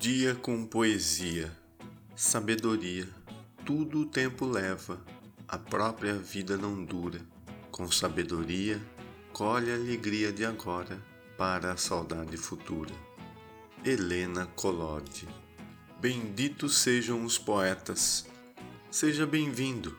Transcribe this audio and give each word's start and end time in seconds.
dia 0.00 0.34
com 0.34 0.64
poesia, 0.64 1.54
sabedoria, 2.16 3.06
tudo 3.66 4.00
o 4.00 4.06
tempo 4.06 4.46
leva, 4.46 4.98
a 5.46 5.58
própria 5.58 6.14
vida 6.14 6.56
não 6.56 6.82
dura. 6.82 7.20
Com 7.70 7.92
sabedoria, 7.92 8.80
colhe 9.30 9.70
a 9.70 9.74
alegria 9.74 10.32
de 10.32 10.42
agora 10.42 10.98
para 11.36 11.72
a 11.72 11.76
saudade 11.76 12.34
futura. 12.38 12.94
Helena 13.84 14.46
Collodi 14.46 15.28
Benditos 16.00 16.78
sejam 16.78 17.22
os 17.22 17.36
poetas. 17.36 18.26
Seja 18.90 19.26
bem-vindo 19.26 19.98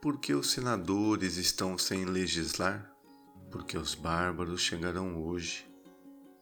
Por 0.00 0.20
que 0.20 0.34
os 0.34 0.50
senadores 0.50 1.38
estão 1.38 1.78
sem 1.78 2.04
legislar? 2.04 2.92
Porque 3.50 3.78
os 3.78 3.94
bárbaros 3.94 4.60
chegarão 4.60 5.24
hoje. 5.24 5.66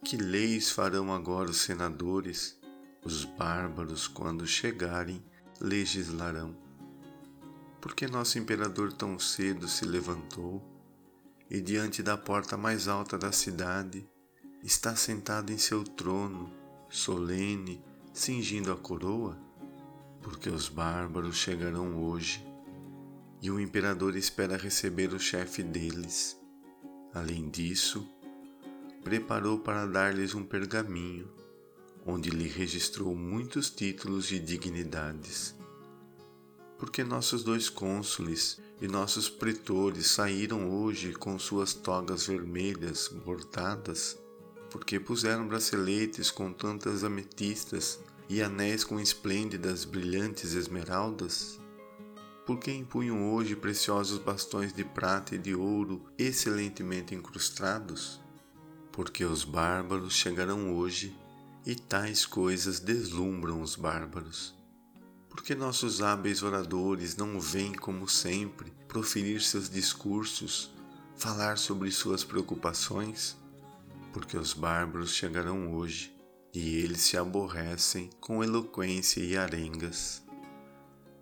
Que 0.04 0.16
leis 0.16 0.68
farão 0.68 1.14
agora 1.14 1.50
os 1.50 1.58
senadores? 1.58 2.58
Os 3.04 3.24
bárbaros, 3.24 4.08
quando 4.08 4.44
chegarem, 4.44 5.24
legislarão. 5.60 6.56
Porque 7.80 8.08
nosso 8.08 8.36
imperador 8.36 8.92
tão 8.92 9.20
cedo 9.20 9.68
se 9.68 9.84
levantou 9.84 10.60
e 11.48 11.60
diante 11.60 12.02
da 12.02 12.16
porta 12.16 12.56
mais 12.56 12.88
alta 12.88 13.16
da 13.16 13.30
cidade 13.30 14.04
está 14.64 14.96
sentado 14.96 15.52
em 15.52 15.58
seu 15.58 15.84
trono, 15.84 16.52
solene, 16.88 17.80
cingindo 18.12 18.72
a 18.72 18.76
coroa? 18.76 19.49
Porque 20.22 20.48
os 20.48 20.68
bárbaros 20.68 21.36
chegarão 21.36 22.02
hoje 22.02 22.44
e 23.42 23.50
o 23.50 23.58
imperador 23.58 24.16
espera 24.16 24.56
receber 24.56 25.14
o 25.14 25.18
chefe 25.18 25.62
deles. 25.62 26.38
Além 27.12 27.48
disso, 27.48 28.06
preparou 29.02 29.58
para 29.58 29.86
dar-lhes 29.86 30.34
um 30.34 30.44
pergaminho, 30.44 31.28
onde 32.04 32.30
lhe 32.30 32.46
registrou 32.46 33.14
muitos 33.14 33.70
títulos 33.70 34.30
e 34.30 34.38
dignidades. 34.38 35.54
Porque 36.78 37.02
nossos 37.02 37.42
dois 37.42 37.68
cônsules 37.68 38.60
e 38.80 38.88
nossos 38.88 39.28
pretores 39.28 40.06
saíram 40.06 40.70
hoje 40.70 41.12
com 41.12 41.38
suas 41.38 41.74
togas 41.74 42.26
vermelhas 42.26 43.08
bordadas, 43.08 44.18
porque 44.70 45.00
puseram 45.00 45.48
braceletes 45.48 46.30
com 46.30 46.52
tantas 46.52 47.04
ametistas 47.04 47.98
e 48.30 48.40
anéis 48.40 48.84
com 48.84 49.00
esplêndidas, 49.00 49.84
brilhantes 49.84 50.54
esmeraldas? 50.54 51.58
Por 52.46 52.60
que 52.60 52.70
empunham 52.70 53.34
hoje 53.34 53.56
preciosos 53.56 54.18
bastões 54.18 54.72
de 54.72 54.84
prata 54.84 55.34
e 55.34 55.38
de 55.38 55.52
ouro 55.52 56.04
excelentemente 56.16 57.12
incrustados? 57.12 58.20
Porque 58.92 59.24
os 59.24 59.42
bárbaros 59.42 60.14
chegarão 60.14 60.76
hoje 60.76 61.12
e 61.66 61.74
tais 61.74 62.24
coisas 62.24 62.78
deslumbram 62.78 63.60
os 63.60 63.74
bárbaros. 63.74 64.54
Porque 65.28 65.56
nossos 65.56 66.00
hábeis 66.00 66.40
oradores 66.44 67.16
não 67.16 67.40
vêm, 67.40 67.72
como 67.72 68.08
sempre, 68.08 68.72
proferir 68.86 69.42
seus 69.42 69.68
discursos, 69.68 70.72
falar 71.16 71.58
sobre 71.58 71.90
suas 71.90 72.22
preocupações? 72.22 73.36
Porque 74.12 74.36
os 74.36 74.52
bárbaros 74.52 75.12
chegarão 75.12 75.74
hoje 75.74 76.19
e 76.52 76.78
eles 76.78 77.00
se 77.00 77.16
aborrecem 77.16 78.10
com 78.20 78.42
eloquência 78.42 79.20
e 79.20 79.36
arengas. 79.36 80.22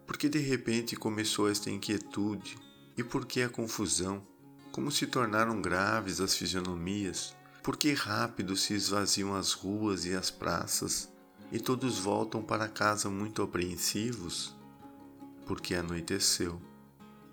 Porque 0.07 0.29
de 0.29 0.39
repente 0.39 0.97
começou 0.97 1.51
esta 1.51 1.71
inquietude 1.71 2.57
e 2.97 3.05
por 3.05 3.27
que 3.27 3.43
a 3.43 3.49
confusão? 3.49 4.27
Como 4.73 4.91
se 4.91 5.07
tornaram 5.07 5.61
graves 5.61 6.21
as 6.21 6.35
fisionomias? 6.35 7.37
Por 7.63 7.77
que 7.77 7.93
rápido 7.93 8.57
se 8.57 8.75
esvaziam 8.75 9.35
as 9.35 9.53
ruas 9.53 10.05
e 10.05 10.15
as 10.15 10.31
praças 10.31 11.13
e 11.53 11.59
todos 11.59 11.99
voltam 11.99 12.43
para 12.43 12.69
casa 12.69 13.11
muito 13.11 13.43
apreensivos? 13.43 14.57
Porque 15.47 15.75
anoiteceu 15.75 16.61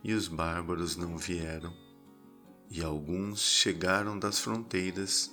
e 0.03 0.13
os 0.13 0.27
bárbaros 0.27 0.95
não 0.95 1.17
vieram, 1.17 1.73
e 2.69 2.83
alguns 2.83 3.39
chegaram 3.39 4.19
das 4.19 4.37
fronteiras 4.37 5.31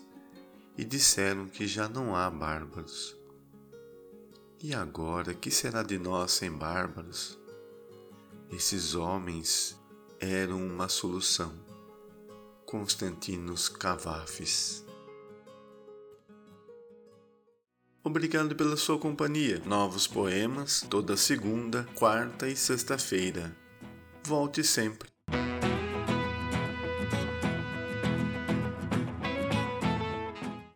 e 0.77 0.85
disseram 0.85 1.47
que 1.47 1.67
já 1.67 1.89
não 1.89 2.17
há 2.17 2.31
bárbaros. 2.31 3.17
E 4.63 4.75
agora, 4.75 5.35
que 5.35 5.51
será 5.51 5.83
de 5.83 5.99
nós 5.99 6.33
sem 6.33 6.51
bárbaros? 6.51 7.39
Esses 8.51 8.95
homens 8.95 9.79
eram 10.21 10.65
uma 10.65 10.89
solução. 10.89 11.53
Constantinos 12.65 13.69
Cavafis. 13.69 14.85
Obrigado 18.05 18.57
pela 18.57 18.77
sua 18.77 18.99
companhia. 18.99 19.63
Novos 19.65 20.07
poemas 20.07 20.85
toda 20.89 21.17
segunda, 21.17 21.87
quarta 21.95 22.49
e 22.49 22.57
sexta-feira. 22.57 23.57
Volte 24.25 24.65
sempre. 24.65 25.12